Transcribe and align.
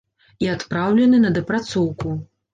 І 0.45 0.47
адпраўлены 0.53 1.21
на 1.27 1.33
дапрацоўку! 1.37 2.17